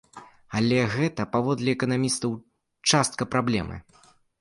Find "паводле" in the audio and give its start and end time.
1.35-1.69